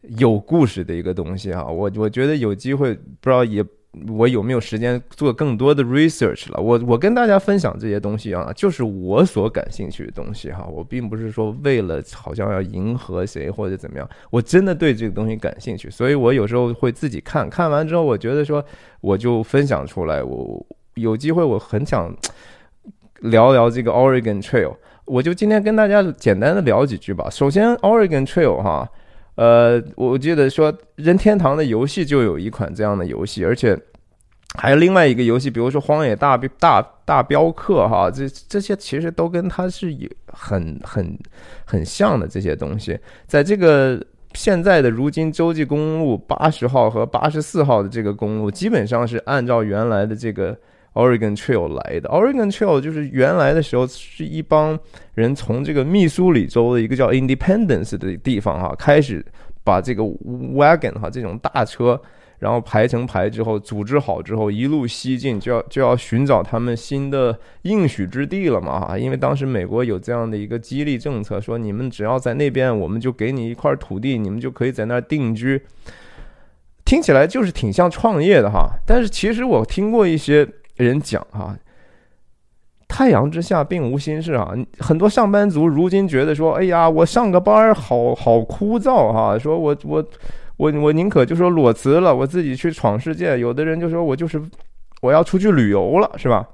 [0.00, 3.64] 有故事的一个东西哈，我我觉得有机会不知道也。
[4.08, 6.58] 我有没有时间做更多的 research 了？
[6.58, 10.66] 我我跟大家分享这些东西啊，就是我所感兴趣的东西哈。
[10.66, 18.64] 我并不是说为了好像要迎合谁或者怎么样，我真的对这个东西感兴趣，所以我有时候会自己看看完之后，我觉得说
[19.02, 20.22] 我就分享出来。
[20.22, 22.16] 我有机会我很想
[23.20, 24.74] 聊聊这个 Oregon Trail，
[25.04, 27.28] 我就今天跟大家简单的聊几句吧。
[27.28, 28.88] 首先，Oregon Trail 哈。
[29.34, 33.78] 呃，我记得说任天堂的游戏就有一款这样的游戏，而且
[34.58, 41.18] 还有另外一个游戏，比如说《荒野大大大镖客》哈，这这些其实都跟它是有很很
[41.64, 42.98] 很像的这些东西。
[43.26, 50.56] 在这个现在的如今洲际公路八十号和八十四号的这个公路，基本上是按照原来的这个。
[50.94, 54.78] Oregon Trail 来的，Oregon Trail 就是原来的时候是一帮
[55.14, 59.24] 人从这个密苏里州的一个叫 Independence 的地方哈，开始
[59.64, 61.98] 把这个 wagon 哈这种大车，
[62.40, 75.62] 然后排成排之后，组织好之后，一路西进，就要就要寻找他们新的应许之地了嘛哈，因为当时美国有这样的一个激励政策，说你们只要在那边，我们就给你一块土地，你们就可以在那儿定居。
[76.84, 80.46] 听起来就是挺像创业的哈，但是其实我听过一些。
[80.76, 81.56] 人讲哈，
[82.88, 84.52] 太阳之下并无新事啊。
[84.78, 89.38] 很多上班族如今觉得说，哎呀，我上个班好好枯燥哈。
[89.38, 90.04] 说我我
[90.56, 93.38] 我我宁可就说裸辞了，我自己去闯世界。
[93.38, 94.40] 有的人就说我就是
[95.00, 96.46] 我要出去旅游了，是吧？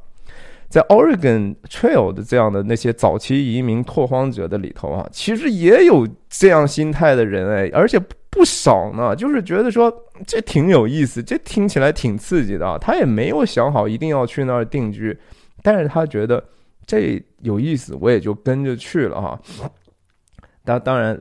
[0.68, 7.98] 在 Oregon Trail 的这样的那些早期移民拓荒者的里头啊，其实也有这样心态的人哎，而且
[8.30, 9.14] 不少呢。
[9.16, 9.92] 就是觉得说
[10.26, 12.66] 这挺有意思，这听起来挺刺激的。
[12.66, 15.18] 啊他也没有想好一定要去那儿定居，
[15.62, 16.42] 但是他觉得
[16.86, 19.40] 这有意思，我也就跟着去了哈。
[20.64, 21.20] 当当然，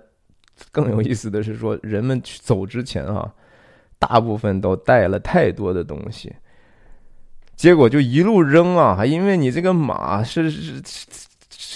[0.72, 3.34] 更有意思的是说，人们去走之前哈，
[4.00, 6.36] 大部分都带了太多的东西。
[7.56, 11.27] 结果就一路扔啊，因为你这个马是是是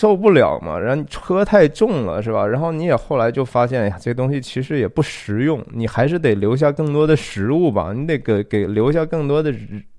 [0.02, 2.48] 受不了嘛，然后车太重了是吧？
[2.48, 9.54] 然后你也后来就发现呀，这东西其实也不实用，你还是得留下更多的食物吧，你得给给留下更多的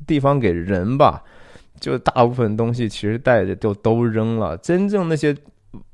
[0.04, 1.22] 地方给人吧。
[1.78, 4.56] 就大部分东西其实带着就都扔了。
[4.56, 5.32] 真正那些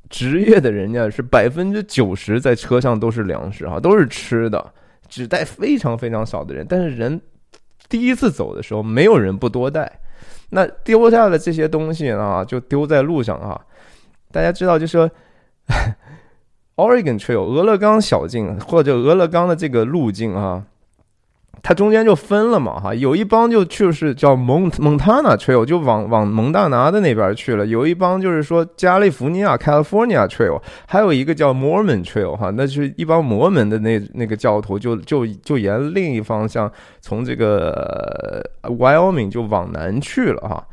[0.09, 4.73] 职业的人家是百分之九十在车上都是粮食啊，都是吃的，
[5.07, 7.21] 只带非常非常少的人，但是人。
[7.91, 10.01] 第一次走的时候，没有人不多带，
[10.49, 13.59] 那丢下的这些东西啊，就丢在路上啊。
[14.31, 15.11] 大家知道，就说
[16.77, 20.65] Oregon Trail 俄勒冈小径或者俄勒冈的这个路径啊。
[21.61, 40.65] 它中间就分了嘛，哈，有一帮就就是叫蒙蒙塔纳 trail，就往往蒙大拿的那边去了；有一帮就是说加利福尼亚 California trail，还有一个叫 Mormon trail，哈，那是一帮摩门的那那个教徒，就就就沿另一方向从这个 Wyoming 就往南去了，哈。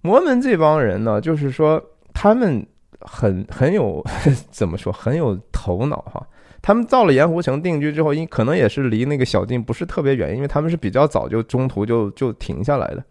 [0.00, 1.80] 摩门这帮人呢，就是说
[2.14, 2.66] 他们
[3.04, 4.04] 很很有
[4.50, 6.26] 怎么说，很有头脑，哈。
[6.60, 13.04] 他们造了盐湖城定居之后，因可能也是离那个小径不是特别远，因为他们是比较早就中途就就停下来的，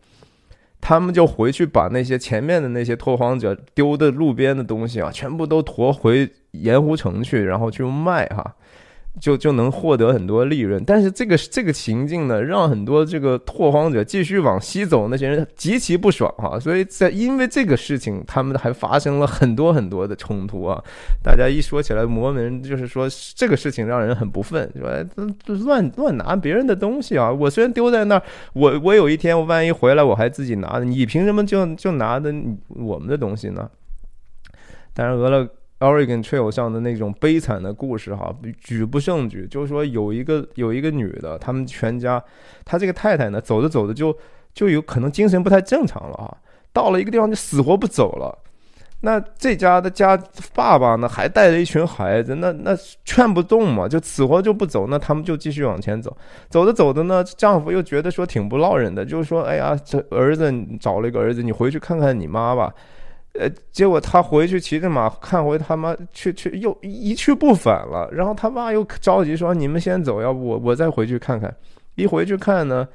[0.82, 8.56] 他们就回去把那些前面的那些拓荒者丢的路边的东西啊，全部都驮回盐湖城去，然后去卖哈。
[9.22, 16.60] 就就能获得很多利润，但是这个这个情境呢，让很多这个拓荒者继续往西走，那些人极其不爽哈。
[16.60, 20.84] 所以在因为这个事情，他们还发生了很多很多的冲突啊。
[21.24, 24.68] 大家一说起来，摩门就是说这个事情让人很不忿，
[25.46, 27.32] 说乱乱拿别人的东西啊。
[27.32, 28.24] 我虽然丢在那儿，
[28.54, 32.34] 我我有一天我万一回来，我还自己拿的，你凭什么就就拿的
[32.68, 33.70] 我们的东西呢？
[34.94, 35.48] 当然，俄勒。
[35.84, 39.46] Oregon Trail 上的那种悲惨的故事，哈，举不胜举。
[39.52, 42.24] 就是说，有一个有一个女的，他们全家，
[42.64, 44.16] 她这个太太呢，走着走着就
[44.54, 46.38] 就有可能精神不太正常了啊，
[46.72, 48.40] 到了一个地方就死活不走了。
[49.06, 50.18] 那这家的家
[50.56, 52.72] 爸爸呢，还带着一群孩子，那那
[53.04, 54.88] 劝不动嘛，就死活就不走。
[54.88, 56.16] 那他们就继续往前走，
[56.50, 62.74] 走着走着呢，丈夫又觉得说挺不落忍的，就是说，哎呀，这儿子找了一个儿子，你回去看看你妈吧。
[63.40, 71.54] 呃，结果他回去骑着马看回他妈去去又一去不返了，然后他妈又着急说：“你们先走，要不我我再回去看看。”
[71.96, 72.88] 一回去看呢，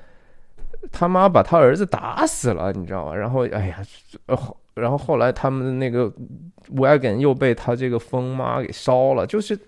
[0.92, 3.14] 他妈把他儿子打死了，你知道吧？
[3.14, 3.78] 然后哎呀，
[4.74, 6.12] 然后后来他们的那个
[6.74, 9.58] wagon 又被他这个疯妈给烧了，就是。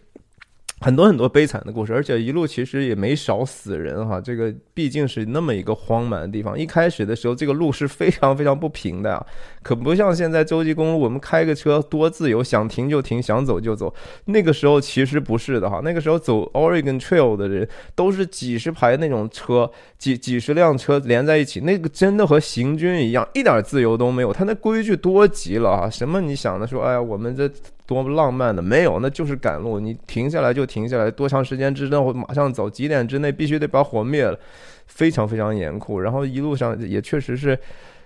[0.82, 4.18] 很多很多悲惨的故事，而且一路其实也没少死人哈。
[4.18, 9.26] 这个毕竟是那么一个荒蛮的地方，一开始的时候这个路是非常非常不平的啊，
[9.62, 13.94] 可不像现在洲际公路，我们开个车多自由，想停就停，想走就走。
[14.24, 24.32] 那个时候其实不是的哈，那个时候走 Oregon Trail 的人都是几十排那种车，几几十辆车连在一起，那个真的和行军一样，一点自由都没有。
[24.32, 27.50] 他那规矩多极了啊，什么你想的说，哎呀，我们这。
[27.90, 29.80] 多么浪漫的没有，那就是赶路。
[29.80, 34.38] 你停下来就停下来，多长时间之内马上走，几点之内必须得把火灭了，
[34.86, 35.98] 非常非常严酷。
[35.98, 37.58] 然后一路上也确实是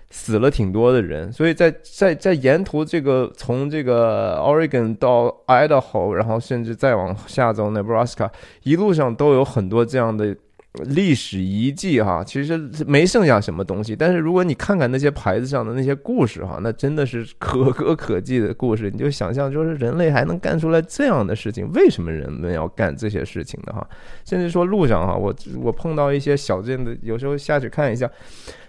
[0.09, 8.27] 死了挺多的人，所以在在在沿途这个从这个 Oregon 到 Idaho，然后甚至再往下走 Nebraska，
[8.63, 10.35] 一路上都有很多这样的。
[10.85, 13.95] 历史遗迹哈，其实没剩下什么东西。
[13.95, 18.89] 但是如果你看看那些牌子上的那些故事哈，那真的是可歌可泣的故事。
[18.91, 23.87] 你就想象，就是人类还能干出来这样的事情，为什么人们要干这些事情的哈？
[24.25, 28.09] 甚至说路上哈，我我碰到一些小镇的，有时候下去看一下，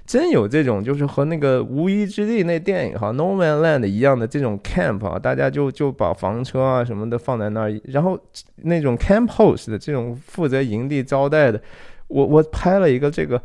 [0.07, 8.19] 真有这种就是和那个《无依之地》那电影哈《No Man Land》一样的这种 camp 啊，大家就就把房车啊什么的放在那儿，然后
[8.63, 11.61] 那种 camp host 的这种负责营地招待的。
[12.09, 13.41] 我我拍了一个这个，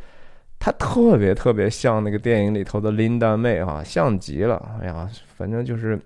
[0.60, 4.62] 他特别特别像那个电影里头的琳达妹啊，像极了。
[4.82, 6.00] 哎呀，反正就是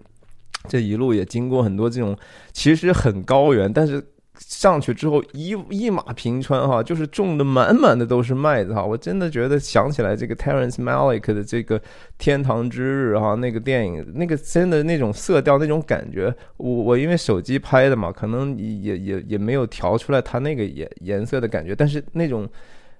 [0.67, 2.17] 这一路也经过很多这种，
[2.53, 4.03] 其实很高原，但是
[4.39, 8.83] 上去之后一一马平川哈，就是种的满满的都是麦子哈。
[8.83, 11.79] 我真的觉得想起来这个 Terrence Malick 的这个
[12.17, 22.47] 《天堂之日》哈，那个电影那个真的那种色调那种感觉，我我因为手机拍的嘛，可能也也也没有调出来它那个颜颜色的感觉，但是那种。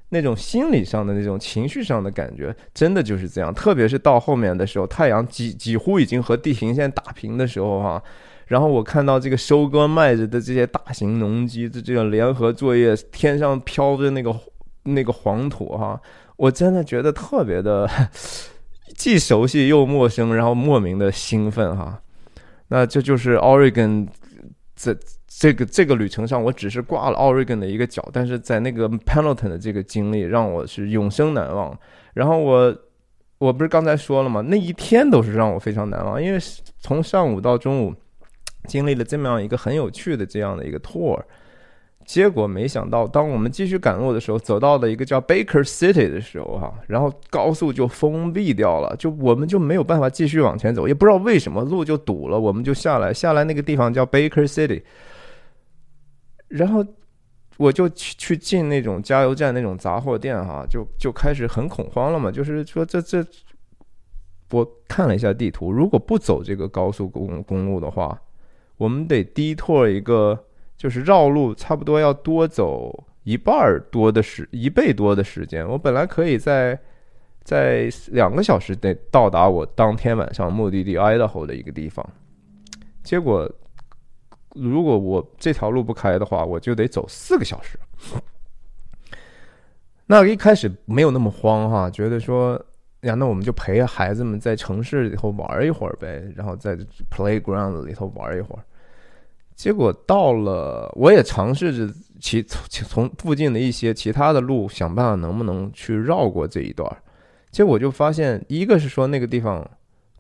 [0.09, 3.51] 那种心理上的那种情绪上的感觉，真的就是这样。
[3.51, 8.01] 特别是到后面的时候，太阳几几乎已经和地平线打平的时候，哈，
[8.47, 14.35] 然后我看到这个收割麦子的这些大型农机的这个联合作业，天上飘着那个
[14.83, 15.99] 那个黄土，哈，
[16.37, 17.89] 我真的觉得特别的
[18.95, 22.01] 既熟悉又陌生，然后莫名的兴奋，哈。
[22.67, 24.07] 那这就是 Oregon
[24.75, 24.95] 这。
[25.37, 31.77] 这个这个旅程上，我只是挂了 Oregon 的一个角，但是在那个 Pendleton 的这个经历让我是永生难忘。
[32.13, 32.73] 然后我
[33.39, 34.39] 我不是刚才说了吗？
[34.39, 36.39] 那一天都是让我非常难忘，因为
[36.79, 37.93] 从上午到中午
[38.66, 41.22] 经历了这么样一个很有趣的这样的一个 tour，
[42.05, 54.84] 结果没想到，当我们继续赶路的时候，走到了一个叫 Baker City 的时候，哈，然后高速就封闭掉了，就我们就没有办法继续往前走，也不知道为什么路就堵了，我们就下来，下来那个地方叫 Baker City。
[56.47, 56.86] 然后
[57.57, 62.32] 我就去去进那种加油站那种杂货店哈，就就开始很恐慌了嘛。
[62.32, 63.26] 就是说这这，
[64.51, 68.22] 我看了一下地图，如果不走这个高速公公路的话，
[68.78, 70.45] 我们得低拓一个，
[70.78, 75.67] 就是绕路，差不多要多走一半多的时一倍多的时间。
[75.67, 76.80] 我本来可以在
[77.43, 82.07] 在两个小时内到达我当天晚上目的地 Idaho 的一个地方，
[83.03, 83.51] 结果。
[84.57, 87.78] 如果我这条路不开的话，我就得走四个小时。
[90.05, 92.65] 那一开始没有那么慌哈，觉得说
[93.01, 96.77] 呀，那我们就陪孩子们在城市里头玩一会儿呗，然后在
[97.09, 98.63] playground 里头玩一会儿。
[99.55, 106.89] 结果到了，我也尝试着其从附近的一些其他的路，想办法能不能去绕过这一段。
[107.51, 109.69] 结果就发现，一个是说那个地方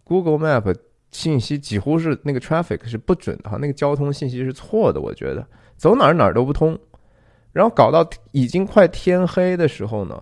[0.03, 0.75] Google Map。
[1.11, 5.47] 信息几乎是那个 traffic 是不准的哈，那个交通信息是错的，我觉得
[5.77, 6.77] 走哪儿哪儿都不通，
[7.53, 10.21] 然后搞到已经快天黑的时候呢，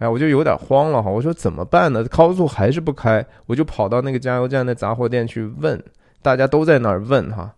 [0.00, 2.02] 哎，我就有点慌了哈，我说怎么办呢？
[2.06, 5.80] 高速还是不开，我就跑到那个加油站那杂货店去问，
[6.20, 7.54] 大家都在那儿问哈，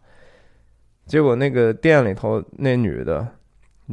[1.06, 3.26] 结果那个店里头那女的。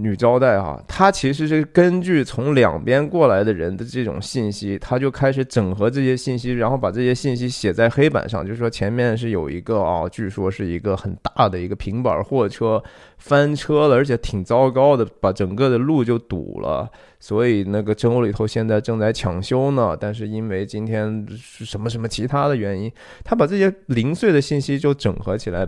[0.02, 12.82] 女招待哈，她其实是根据从两边过来的人的这种信息，她就开始整合这些信息，然后把这些信息写在黑板上，就是说前面是有一个啊，据说是一个很大的一个平板货车
[13.18, 16.90] 翻车了，而且挺糟糕的，把整个的路就堵了，
[17.20, 19.98] 所以那个州里头现在正在抢修呢。
[20.00, 22.92] 但是因为今天是什么什么其他的原因，
[23.24, 25.68] 他把这些零碎的信息就整合起来。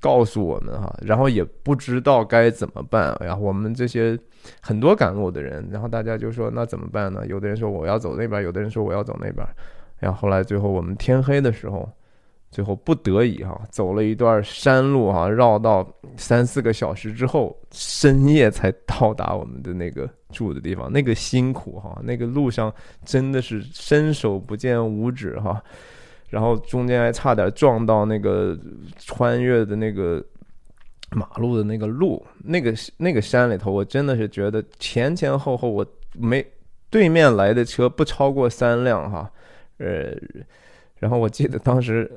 [0.00, 3.16] 告诉我们哈，然后也不知道该怎么办。
[3.20, 4.18] 然后我们这些
[4.60, 7.26] 很多赶路的人，然后大家就说那怎么办呢？
[7.26, 9.46] 有的人说我要走那边，有的人说我要走那边。
[9.98, 11.88] 然后后来最后我们天黑的时候，
[12.50, 20.92] 最后不得已哈，走了一段山路哈，绕到三四个小时之后，深夜才到达我们的那个住的地方。
[20.92, 22.72] 那个辛苦哈，那个路上
[23.04, 25.62] 真的是伸手不见五指哈。
[26.32, 28.58] 然后中间还差点撞到那个
[28.96, 30.24] 穿越的那个
[31.10, 36.42] 马路的那个路，那个那个山里头，我真的是觉得前前后后我没
[36.88, 39.30] 对面来的车不超过三辆哈，
[39.76, 40.16] 呃，
[41.00, 42.10] 然后我记得当时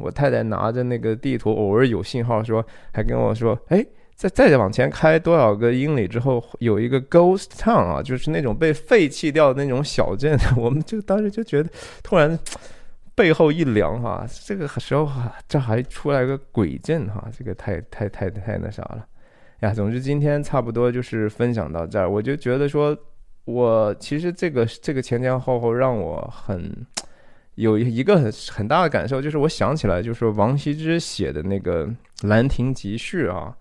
[0.00, 11.70] 我太太拿着那个地图，偶尔有信号说，还跟我说，哎，再再往前开多少个英里之后，有一个 ghost town 啊，就是那种被废弃掉的那种小镇， 我们就当时就觉得
[12.02, 12.36] 突然。
[13.20, 19.06] 背后一凉哈，这个时候哈，这还出来个鬼阵哈，这个太太太太那啥了
[19.58, 19.74] 呀。
[19.74, 22.96] 总之今天差不多就是分享到这儿，我就觉得说，
[23.44, 26.74] 我其实这个这个前前后后让我很
[27.56, 31.86] 有一个很很大的感受，就是我想起来，就是王羲之写的那个
[32.22, 33.54] 《兰亭集序》啊，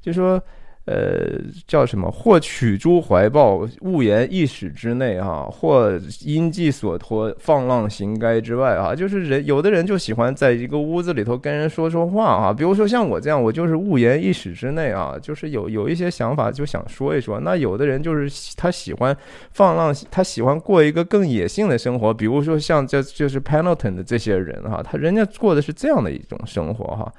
[0.00, 0.42] 就说。
[0.86, 2.10] 呃，叫什么？
[2.10, 8.94] 或取诸怀抱，勿言一室之内啊；或因寄所托，放浪形骸之外啊。
[8.94, 12.52] 就是人，有的人就喜欢在一个屋子里头跟人说说话啊。
[12.52, 17.40] 比如说像我这样，我就是勿言一室之内啊，就是有有一些想法就想说一说。
[17.40, 19.16] 那有的人就是他喜欢
[19.52, 22.12] 放浪，他喜欢过一个更野性的生活。
[22.12, 27.10] 比如说像这就是 Pendleton 的这些人哈，他人家过的是这样的一种生活哈，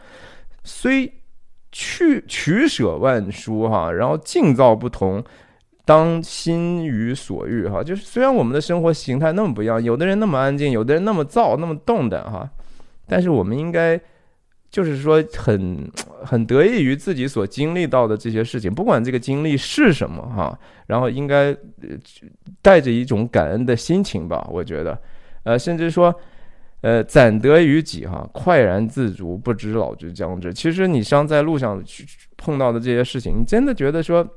[0.64, 1.12] 虽。
[1.78, 5.22] 去取舍万殊哈，然后境造不同，
[5.84, 7.84] 当心于所欲哈。
[7.84, 12.50] 就是虽然我们的生活形态那么不一样，有的人那么安静，有的人那么躁，那么动的哈，
[13.10, 14.00] 但是我们应该
[14.72, 15.86] 就是说很
[16.24, 20.58] 很得益于自己所经历到的这些事情，不管这个经历是什么哈，
[20.88, 21.54] 然后应该
[22.62, 24.48] 带着一种感恩的心情吧。
[24.50, 24.98] 我觉得，
[25.44, 26.16] 呃，甚至说。
[26.82, 30.54] 呃，攒得于己哈，快然自足，不知老之将至。
[30.54, 32.06] 其实你像在路上去
[32.38, 34.28] 碰到的这些事情，你真的觉得说，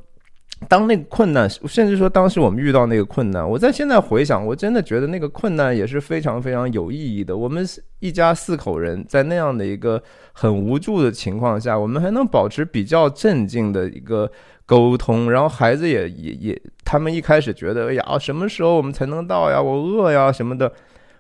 [0.67, 7.37] 当那个困难，甚至说当时我们遇到那个困难，我在现在回想，我真的觉得那个困难也是非常非常有意义的。
[7.37, 7.65] 我们
[8.01, 14.31] 一家四口人在那样的一个很无助的情况下，我们还能保持比较镇静的一个
[14.65, 19.61] 沟通，然后孩子也也也，他们一开始觉得，哎呀，什么时候我们才能到呀？
[19.63, 20.73] 我饿呀什么的，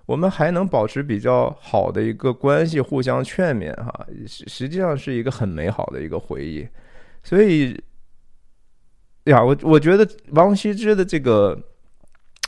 [0.09, 6.67] 我们还能保持比较好的一个关系，互相劝勉哈，实实际上是一个很美好的一个回忆，
[7.23, 7.79] 所以。
[9.25, 11.55] 呀，我我觉得王羲之的这个《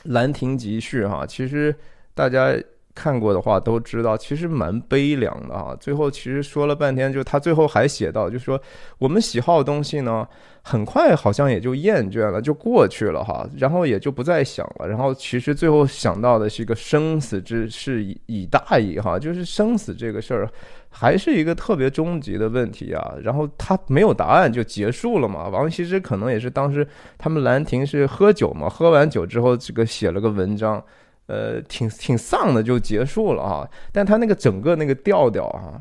[0.04, 1.76] 兰亭集序》哈，其实
[2.14, 2.56] 大家
[2.94, 5.76] 看过的话都知道，其实蛮悲凉的啊。
[5.80, 8.60] 最后其实说了半天，就他最后还写到，就说
[8.98, 10.26] 我们喜好的东西呢，
[10.62, 14.88] 很快好像也就厌倦了，就过去了哈，然后也就不再想了。
[14.88, 20.48] 然后其实最后想到的是一个生死之事以以大矣哈，就是生死这个事儿。
[20.92, 25.46] 还是一个特别终极的问题啊，然后他没有答案就结束了嘛。
[25.46, 26.84] 王羲之可能也是当时
[27.16, 30.82] 他们兰亭是喝酒嘛，喝完酒之后这个写了个文章，
[31.30, 33.68] 呃，挺挺丧的就结束了啊。
[33.92, 35.80] 但他那个整个那个调调啊，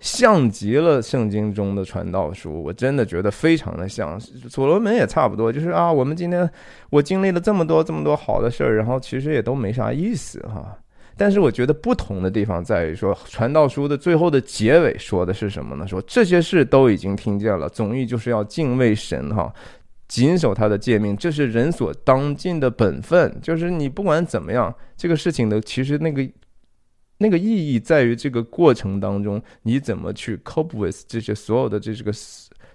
[0.00, 4.18] 像极了圣经中的传道书，我真的觉得非常的像。
[4.48, 6.48] 所罗门也差不多，就是啊，我们今天
[6.90, 10.78] 我经历了这么多这么多好的事儿，然后其实也都没啥意思哈。
[11.20, 15.84] 但是我觉得不同的地方在于说，《传道书》的最后的结尾说的是什么呢？
[15.84, 19.52] 说这些事都已经听见了，总意就是要敬畏神哈，
[20.08, 23.38] 谨守他的诫命，这是人所当尽的本分。
[23.42, 26.26] 就是你不管怎么样，这个事情的其实那个
[27.18, 32.10] 那个意义在于这个过程当中，你怎么去 cope with 这些所有的这这个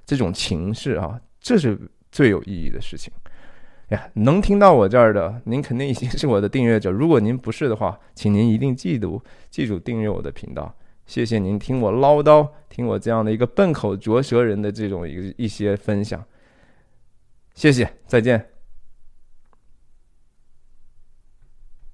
[0.05, 1.77] 这种情势啊，这是
[2.11, 3.11] 最有意义的事情。
[3.89, 6.89] 呀，能听到我这儿的，您肯定已经是我的订阅者。
[6.89, 10.73] 如果您不是的话，请您一定记住，记住订阅我的频道。
[11.05, 16.23] 谢谢您听我唠叨，听我这样的一个笨口拙舌人的这种一一些分享。
[17.53, 18.52] 谢谢，再见。